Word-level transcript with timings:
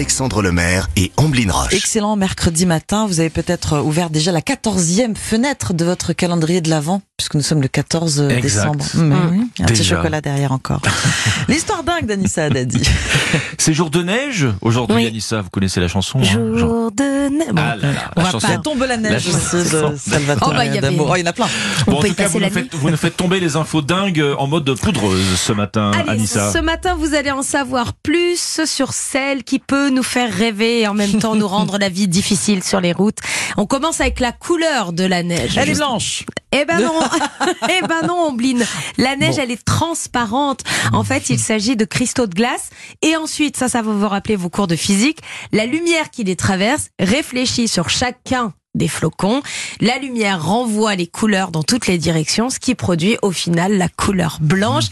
Alexandre 0.00 0.40
Lemaire 0.40 0.88
et 0.96 1.12
Amblin 1.18 1.52
Roche. 1.52 1.74
Excellent 1.74 2.16
mercredi 2.16 2.64
matin. 2.64 3.06
Vous 3.06 3.20
avez 3.20 3.28
peut-être 3.28 3.80
ouvert 3.80 4.08
déjà 4.08 4.32
la 4.32 4.40
quatorzième 4.40 5.14
fenêtre 5.14 5.74
de 5.74 5.84
votre 5.84 6.14
calendrier 6.14 6.62
de 6.62 6.70
l'Avent, 6.70 7.02
puisque 7.18 7.34
nous 7.34 7.42
sommes 7.42 7.60
le 7.60 7.68
14 7.68 8.22
Exact. 8.30 8.40
décembre. 8.42 8.84
Mais 8.94 9.14
oui, 9.30 9.50
un 9.60 9.66
petit 9.66 9.84
chocolat 9.84 10.22
derrière 10.22 10.52
encore. 10.52 10.80
L'histoire 11.48 11.82
dingue 11.82 12.06
d'Anissa 12.06 12.44
Haddadi. 12.44 12.80
C'est 13.58 13.74
jour 13.74 13.90
de 13.90 14.02
neige 14.02 14.46
aujourd'hui, 14.62 14.96
Oui. 14.96 15.06
Anissa. 15.06 15.42
Vous 15.42 15.50
connaissez 15.50 15.80
la 15.80 15.88
chanson 15.88 16.18
hein, 16.20 16.22
genre- 16.22 16.56
Jour 16.58 16.92
de 16.92 17.28
neige. 17.28 17.48
Bon, 17.52 17.60
Ah 17.62 17.76
là 17.76 17.92
là, 17.92 18.10
on 18.16 18.20
la 18.20 18.24
va 18.24 18.30
chanson. 18.32 18.46
pas- 18.46 18.52
La 18.54 18.58
tombe 18.60 18.82
la 18.88 18.96
neige 18.96 19.12
La 19.28 19.36
aussi 19.36 19.56
de 19.56 19.70
chanson. 19.82 19.94
Salvatore 19.98 20.48
Oh, 20.50 20.56
bah, 20.56 20.64
y 20.64 20.78
avait-. 20.78 20.96
Oh, 20.98 21.12
il 21.14 21.20
y 21.20 21.24
en 21.24 21.26
a 21.26 21.32
plein. 21.34 21.46
on 21.86 21.90
Bon, 21.90 21.98
en 21.98 22.00
peut 22.00 22.06
y 22.06 22.10
tout 22.12 22.16
cas, 22.16 22.22
passer 22.22 22.32
vous 22.32 22.38
la 22.40 22.48
nous, 22.48 22.54
nuit. 22.54 22.62
faites, 22.62 22.74
vous 22.74 22.88
nous 22.90 22.96
faites 22.96 23.16
tomber 23.18 23.38
les 23.38 23.56
infos 23.56 23.82
dingues 23.82 24.24
en 24.38 24.46
mode 24.46 24.74
poudreuse 24.80 25.36
ce 25.38 25.52
matin, 25.52 25.90
Allez, 25.94 26.08
Anissa. 26.12 26.50
ce 26.54 26.58
matin, 26.58 26.96
vous 26.98 27.12
allez 27.14 27.30
en 27.32 27.42
savoir 27.42 27.92
plus 27.92 28.62
sur 28.64 28.94
celle 28.94 29.44
qui 29.44 29.58
peut 29.58 29.89
nous 29.90 30.02
faire 30.02 30.32
rêver 30.32 30.80
et 30.80 30.88
en 30.88 30.94
même 30.94 31.18
temps 31.18 31.34
nous 31.34 31.48
rendre 31.48 31.78
la 31.78 31.88
vie 31.88 32.08
difficile 32.08 32.62
sur 32.62 32.80
les 32.80 32.92
routes. 32.92 33.18
On 33.56 33.66
commence 33.66 34.00
avec 34.00 34.20
la 34.20 34.32
couleur 34.32 34.92
de 34.92 35.04
la 35.04 35.22
neige. 35.22 35.56
Elle 35.56 35.70
est 35.70 35.74
blanche. 35.74 36.24
Eh 36.52 36.64
ben 36.64 36.80
non, 36.80 37.00
eh 37.68 37.86
ben 37.86 38.06
non, 38.06 38.28
Ombline. 38.28 38.64
La 38.98 39.16
neige, 39.16 39.38
elle 39.38 39.50
est 39.50 39.64
transparente. 39.64 40.62
En 40.92 41.04
fait, 41.04 41.30
il 41.30 41.38
s'agit 41.38 41.76
de 41.76 41.84
cristaux 41.84 42.26
de 42.26 42.34
glace. 42.34 42.70
Et 43.02 43.16
ensuite, 43.16 43.56
ça, 43.56 43.68
ça 43.68 43.82
va 43.82 43.92
vous 43.92 44.08
rappeler 44.08 44.36
vos 44.36 44.50
cours 44.50 44.66
de 44.66 44.76
physique. 44.76 45.20
La 45.52 45.66
lumière 45.66 46.10
qui 46.10 46.24
les 46.24 46.36
traverse 46.36 46.88
réfléchit 46.98 47.68
sur 47.68 47.88
chacun 47.88 48.52
des 48.74 48.88
flocons. 48.88 49.42
La 49.80 49.98
lumière 49.98 50.44
renvoie 50.44 50.94
les 50.94 51.06
couleurs 51.06 51.50
dans 51.50 51.62
toutes 51.62 51.86
les 51.86 51.98
directions, 51.98 52.50
ce 52.50 52.58
qui 52.58 52.74
produit 52.74 53.16
au 53.22 53.30
final 53.32 53.76
la 53.76 53.88
couleur 53.88 54.38
blanche. 54.40 54.84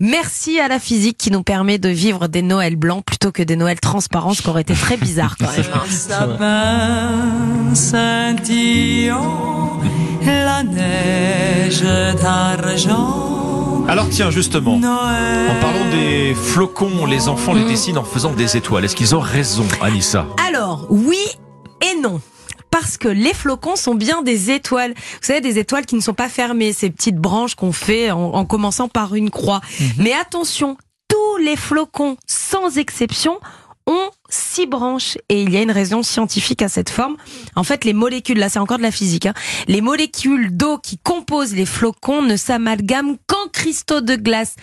Merci 0.00 0.58
à 0.60 0.68
la 0.68 0.78
physique 0.78 1.18
qui 1.18 1.30
nous 1.30 1.42
permet 1.42 1.78
de 1.78 1.88
vivre 1.88 2.28
des 2.28 2.42
Noëls 2.42 2.76
blancs 2.76 3.04
plutôt 3.04 3.32
que 3.32 3.42
des 3.42 3.56
Noëls 3.56 3.80
transparents, 3.80 4.34
ce 4.34 4.42
qui 4.42 4.48
aurait 4.48 4.62
été 4.62 4.74
très 4.74 4.96
bizarre 4.96 5.36
quand 5.38 5.46
même. 5.56 5.66
la 10.24 10.62
neige 10.62 11.82
d'argent. 12.22 13.84
Alors 13.88 14.08
tiens, 14.10 14.30
justement, 14.30 14.78
Noël. 14.78 15.50
en 15.50 15.60
parlant 15.60 15.88
des 15.90 16.34
flocons, 16.34 17.06
les 17.06 17.28
enfants 17.28 17.52
les 17.52 17.64
dessinent 17.64 17.98
en 17.98 18.04
faisant 18.04 18.32
des 18.32 18.56
étoiles. 18.56 18.84
Est-ce 18.84 18.96
qu'ils 18.96 19.14
ont 19.14 19.20
raison, 19.20 19.66
Anissa? 19.80 20.26
Alors, 20.48 20.86
oui 20.90 21.18
et 21.82 22.00
non. 22.00 22.20
Parce 22.78 22.98
que 22.98 23.08
les 23.08 23.32
flocons 23.32 23.74
sont 23.74 23.94
bien 23.94 24.20
des 24.20 24.50
étoiles. 24.50 24.92
Vous 24.92 25.18
savez, 25.22 25.40
des 25.40 25.58
étoiles 25.58 25.86
qui 25.86 25.94
ne 25.94 26.02
sont 26.02 26.12
pas 26.12 26.28
fermées, 26.28 26.74
ces 26.74 26.90
petites 26.90 27.16
branches 27.16 27.54
qu'on 27.54 27.72
fait 27.72 28.10
en, 28.10 28.34
en 28.34 28.44
commençant 28.44 28.86
par 28.86 29.14
une 29.14 29.30
croix. 29.30 29.62
Mais 29.96 30.12
attention, 30.12 30.76
tous 31.08 31.38
les 31.38 31.56
flocons, 31.56 32.18
sans 32.26 32.76
exception, 32.76 33.40
ont 33.86 34.10
six 34.28 34.66
branches. 34.66 35.16
Et 35.30 35.40
il 35.40 35.54
y 35.54 35.56
a 35.56 35.62
une 35.62 35.70
raison 35.70 36.02
scientifique 36.02 36.60
à 36.60 36.68
cette 36.68 36.90
forme. 36.90 37.16
En 37.54 37.64
fait, 37.64 37.86
les 37.86 37.94
molécules, 37.94 38.38
là 38.38 38.50
c'est 38.50 38.58
encore 38.58 38.76
de 38.76 38.82
la 38.82 38.92
physique, 38.92 39.24
hein, 39.24 39.34
les 39.68 39.80
molécules 39.80 40.54
d'eau 40.54 40.76
qui 40.76 40.98
composent 40.98 41.54
les 41.54 41.64
flocons 41.64 42.20
ne 42.20 42.36
s'amalgament 42.36 43.16
qu'en 43.26 43.48
cristaux 43.54 44.02
de 44.02 44.16
glace 44.16 44.54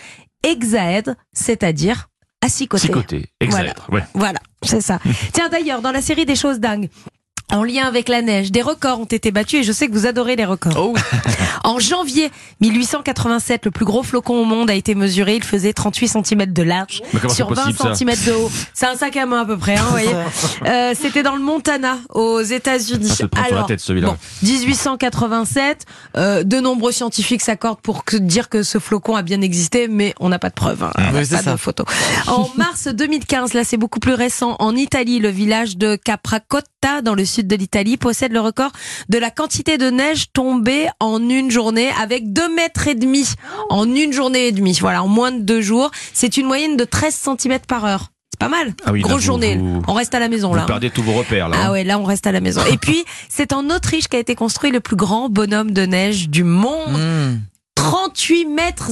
hexaèdres, 0.44 1.16
c'est-à-dire 1.32 2.08
à 2.44 2.48
six 2.48 2.68
côtés. 2.68 2.86
Six 2.86 2.92
côtés, 2.92 3.26
hexaèdre. 3.40 3.88
Ouais. 3.90 4.04
Voilà, 4.14 4.38
c'est 4.62 4.82
ça. 4.82 5.00
Tiens, 5.32 5.48
d'ailleurs, 5.48 5.80
dans 5.80 5.92
la 5.92 6.02
série 6.02 6.26
des 6.26 6.36
choses 6.36 6.60
dingues, 6.60 6.90
en 7.54 7.64
lien 7.64 7.84
avec 7.86 8.08
la 8.08 8.20
neige, 8.22 8.50
des 8.52 8.62
records 8.62 9.00
ont 9.00 9.04
été 9.04 9.30
battus 9.30 9.60
et 9.60 9.62
je 9.62 9.72
sais 9.72 9.88
que 9.88 9.92
vous 9.92 10.06
adorez 10.06 10.36
les 10.36 10.44
records. 10.44 10.74
Oh 10.76 10.92
oui. 10.94 11.00
En 11.66 11.78
janvier 11.78 12.30
1887, 12.60 13.64
le 13.64 13.70
plus 13.70 13.86
gros 13.86 14.02
flocon 14.02 14.38
au 14.38 14.44
monde 14.44 14.68
a 14.68 14.74
été 14.74 14.94
mesuré. 14.94 15.36
Il 15.36 15.42
faisait 15.42 15.72
38 15.72 16.08
cm 16.22 16.52
de 16.52 16.62
large 16.62 17.00
sur 17.10 17.30
c'est 17.30 17.42
20 17.42 17.54
possible, 17.54 17.78
ça 17.78 17.94
cm 17.94 18.10
de 18.26 18.32
haut. 18.32 18.50
C'est 18.74 18.84
un 18.84 18.94
sac 18.96 19.16
à 19.16 19.24
main 19.24 19.40
à 19.40 19.44
peu 19.46 19.56
près, 19.56 19.74
hein, 19.78 19.82
vous 19.86 19.90
voyez. 19.92 20.10
Euh, 20.66 20.92
C'était 20.94 21.22
dans 21.22 21.34
le 21.36 21.42
Montana, 21.42 21.96
aux 22.12 22.42
États-Unis. 22.42 23.08
Tête, 23.66 23.80
celui-là. 23.80 24.08
bon, 24.08 24.16
1887, 24.42 25.86
euh, 26.18 26.42
de 26.44 26.60
nombreux 26.60 26.92
scientifiques 26.92 27.40
s'accordent 27.40 27.80
pour 27.80 28.04
que- 28.04 28.18
dire 28.18 28.50
que 28.50 28.62
ce 28.62 28.78
flocon 28.78 29.16
a 29.16 29.22
bien 29.22 29.40
existé, 29.40 29.88
mais 29.88 30.14
on 30.20 30.28
n'a 30.28 30.38
pas 30.38 30.50
de 30.50 30.54
preuves. 30.54 30.82
Hein, 30.84 30.92
Oui, 31.14 31.24
c'est 31.24 31.36
pas 31.36 31.42
ça. 31.42 31.52
de 31.52 31.56
photos. 31.56 31.86
En 32.26 32.50
mars 32.56 32.88
2015, 32.88 33.54
là 33.54 33.64
c'est 33.64 33.76
beaucoup 33.78 34.00
plus 34.00 34.14
récent, 34.14 34.56
en 34.58 34.76
Italie, 34.76 35.18
le 35.18 35.28
village 35.30 35.78
de 35.78 35.96
Capracotta, 35.96 37.00
dans 37.02 37.14
le 37.14 37.24
sud 37.24 37.43
de 37.46 37.56
l'Italie, 37.56 37.96
possède 37.96 38.32
le 38.32 38.40
record 38.40 38.70
de 39.08 39.18
la 39.18 39.30
quantité 39.30 39.78
de 39.78 39.90
neige 39.90 40.26
tombée 40.32 40.88
en 41.00 41.20
une 41.28 41.50
journée 41.50 41.90
avec 42.00 42.32
deux 42.32 42.52
mètres 42.54 42.88
et 42.88 42.94
demi 42.94 43.26
en 43.70 43.84
une 43.94 44.12
journée 44.12 44.48
et 44.48 44.52
demie. 44.52 44.76
Voilà, 44.80 45.02
en 45.02 45.08
moins 45.08 45.32
de 45.32 45.40
deux 45.40 45.60
jours. 45.60 45.90
C'est 46.12 46.36
une 46.36 46.46
moyenne 46.46 46.76
de 46.76 46.84
13 46.84 47.14
cm 47.38 47.58
par 47.66 47.84
heure. 47.84 48.10
C'est 48.32 48.40
pas 48.40 48.48
mal. 48.48 48.74
Ah 48.84 48.90
oui, 48.92 49.00
là, 49.00 49.08
Grosse 49.08 49.20
vous- 49.20 49.26
journée. 49.26 49.56
vous- 49.56 49.82
On 49.86 49.92
reste 49.92 50.12
à 50.14 50.18
la 50.18 50.28
maison 50.28 50.48
Vous 50.50 50.56
là. 50.56 50.64
perdez 50.66 50.90
tous 50.90 51.02
vos 51.02 51.12
repères, 51.12 51.48
là. 51.48 51.56
Ah 51.60 51.66
hein. 51.66 51.70
ouais, 51.72 51.84
là 51.84 51.98
on 52.00 52.04
reste 52.04 52.26
à 52.26 52.32
la 52.32 52.40
maison. 52.40 52.62
Et 52.70 52.78
puis, 52.78 53.04
c'est 53.28 53.52
en 53.52 53.70
Autriche 53.70 54.08
qu'a 54.08 54.18
été 54.18 54.34
construit 54.34 54.72
le 54.72 54.80
plus 54.80 54.96
grand 54.96 55.28
bonhomme 55.28 55.70
de 55.70 55.82
neige 55.86 56.28
du 56.28 56.42
monde. 56.42 56.90
Mmh. 56.98 57.40
38 57.84 58.46
mètres 58.46 58.90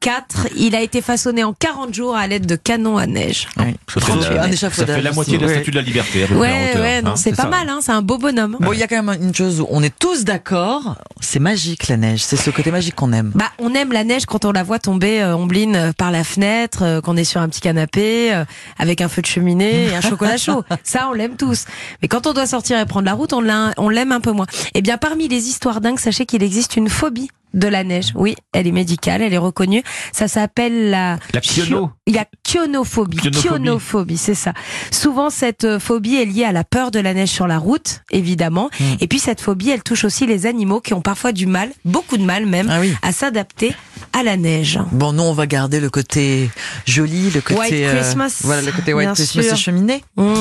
04. 0.00 0.46
Il 0.56 0.76
a 0.76 0.80
été 0.80 1.02
façonné 1.02 1.42
en 1.42 1.52
40 1.52 1.92
jours 1.92 2.14
à 2.16 2.26
l'aide 2.28 2.46
de 2.46 2.54
canons 2.56 2.96
à 2.96 3.06
neige. 3.06 3.48
Oui. 3.58 3.74
Ça 3.92 4.00
fait, 4.00 4.12
Un 4.12 4.16
la- 4.46 4.52
ça 4.56 4.70
fait 4.70 5.02
la 5.02 5.12
moitié 5.12 5.38
de 5.38 5.46
la 5.46 5.52
statue 5.54 5.70
de 5.72 5.76
la 5.76 5.82
liberté, 5.82 6.24
Ouais, 6.32 6.70
hauteur, 6.70 6.82
ouais, 6.82 7.02
non, 7.02 7.10
hein, 7.10 7.16
c'est 7.16 7.32
pas 7.34 7.42
ça. 7.42 7.48
mal, 7.48 7.68
hein, 7.68 7.80
c'est 7.82 7.90
un 7.92 8.02
beau 8.02 8.16
bonhomme. 8.16 8.56
Bon, 8.60 8.72
il 8.72 8.78
y 8.78 8.82
a 8.82 8.86
quand 8.86 9.02
même 9.02 9.20
une 9.22 9.34
chose 9.34 9.60
où 9.60 9.66
on 9.70 9.82
est 9.82 9.96
tous 9.98 10.24
d'accord. 10.24 10.96
C'est 11.20 11.40
magique 11.40 11.88
la 11.88 11.96
neige. 11.96 12.22
C'est 12.22 12.36
ce 12.36 12.50
côté 12.50 12.70
magique 12.70 12.94
qu'on 12.94 13.12
aime. 13.12 13.32
Bah, 13.34 13.50
on 13.58 13.74
aime 13.74 13.92
la 13.92 14.04
neige 14.04 14.24
quand 14.26 14.44
on 14.44 14.52
la 14.52 14.62
voit 14.62 14.78
tomber, 14.78 15.20
euh, 15.20 15.34
ombline 15.36 15.74
euh, 15.76 15.92
par 15.92 16.10
la 16.12 16.22
fenêtre, 16.22 16.82
euh, 16.82 17.00
qu'on 17.00 17.16
est 17.16 17.24
sur 17.24 17.40
un 17.40 17.48
petit 17.48 17.60
canapé, 17.60 18.32
euh, 18.32 18.44
avec 18.78 19.00
un 19.00 19.08
feu 19.08 19.20
de 19.22 19.26
cheminée 19.26 19.86
et 19.88 19.94
un 19.96 20.00
chocolat 20.00 20.36
chaud. 20.38 20.62
Ça, 20.84 21.08
on 21.10 21.12
l'aime 21.12 21.36
tous. 21.36 21.64
Mais 22.02 22.08
quand 22.08 22.26
on 22.28 22.32
doit 22.32 22.46
sortir 22.46 22.78
et 22.78 22.86
prendre 22.86 23.06
la 23.06 23.14
route, 23.14 23.32
on 23.32 23.40
l'a- 23.40 23.72
on 23.78 23.88
l'aime 23.88 24.12
un 24.12 24.20
peu 24.20 24.30
moins. 24.32 24.46
Eh 24.74 24.82
bien, 24.82 24.96
parmi 24.96 25.26
les 25.28 25.48
histoires 25.48 25.80
dingues, 25.80 25.98
sachez 25.98 26.24
qu'il 26.24 26.42
existe 26.44 26.76
une 26.76 26.88
phobie 26.88 27.30
de 27.54 27.68
la 27.68 27.84
neige. 27.84 28.12
Oui, 28.14 28.36
elle 28.52 28.66
est 28.66 28.72
médicale, 28.72 29.22
elle 29.22 29.32
est 29.34 29.38
reconnue. 29.38 29.82
Ça 30.12 30.28
s'appelle 30.28 30.90
la... 30.90 31.18
La 31.32 31.40
piono. 31.40 31.90
Il 32.06 32.14
y 32.14 32.18
a 32.18 32.26
kionophobie. 32.42 33.16
Kionophobie. 33.16 33.48
Kionophobie, 33.48 34.16
c'est 34.16 34.34
ça. 34.34 34.52
Souvent, 34.90 35.30
cette 35.30 35.64
euh, 35.64 35.78
phobie 35.78 36.16
est 36.16 36.24
liée 36.24 36.44
à 36.44 36.52
la 36.52 36.64
peur 36.64 36.90
de 36.90 37.00
la 37.00 37.14
neige 37.14 37.30
sur 37.30 37.46
la 37.46 37.58
route, 37.58 38.02
évidemment. 38.10 38.70
Hmm. 38.78 38.84
Et 39.00 39.06
puis, 39.06 39.18
cette 39.18 39.40
phobie, 39.40 39.70
elle 39.70 39.82
touche 39.82 40.04
aussi 40.04 40.26
les 40.26 40.46
animaux 40.46 40.80
qui 40.80 40.94
ont 40.94 41.00
parfois 41.00 41.32
du 41.32 41.46
mal, 41.46 41.70
beaucoup 41.84 42.16
de 42.16 42.24
mal 42.24 42.46
même, 42.46 42.68
Ah 42.70 42.80
oui. 42.80 42.94
à 43.02 43.12
s'adapter 43.12 43.74
à 44.12 44.22
la 44.22 44.36
neige. 44.36 44.78
Bon, 44.92 45.12
nous, 45.12 45.22
on 45.22 45.32
va 45.32 45.46
garder 45.46 45.80
le 45.80 45.90
côté 45.90 46.50
joli, 46.86 47.30
le 47.30 47.40
côté. 47.40 47.58
White 47.58 47.72
euh, 47.74 48.00
Christmas, 48.00 48.40
voilà, 48.42 48.62
le 48.62 48.72
côté 48.72 48.94
White 48.94 49.14
Christmas 49.14 49.42
et 49.42 49.56
cheminée. 49.56 50.04
Mmh. 50.16 50.34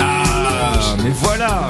Ah, 0.00 0.96
mais 1.02 1.10
voilà 1.10 1.68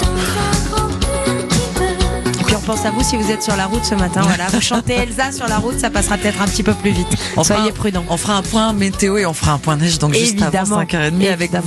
pense 2.71 2.85
à 2.87 2.93
vous 2.93 3.03
si 3.03 3.17
vous 3.17 3.33
êtes 3.33 3.43
sur 3.43 3.57
la 3.57 3.67
route 3.67 3.85
ce 3.85 3.97
matin. 3.97 4.21
Voilà, 4.23 4.47
vous 4.47 4.61
chantez 4.61 4.93
Elsa 5.03 5.33
sur 5.33 5.49
la 5.49 5.59
route, 5.59 5.81
ça 5.81 5.91
passera 5.91 6.17
peut-être 6.17 6.41
un 6.41 6.45
petit 6.45 6.63
peu 6.63 6.73
plus 6.73 6.93
vite. 6.93 7.09
On 7.37 7.43
Soyez 7.43 7.73
prudents. 7.73 8.05
On 8.09 8.17
fera 8.17 8.37
un 8.37 8.43
point 8.43 8.73
météo 8.73 9.17
et 9.19 9.27
on 9.27 9.33
fera 9.33 9.55
un 9.55 9.59
point 9.59 9.77
neige 9.77 9.99
donc 9.99 10.15
juste 10.15 10.41
avant 10.41 10.81
Évidemment. 10.81 10.83
5h30 10.85 11.33
avec 11.33 11.41
Évidemment. 11.51 11.67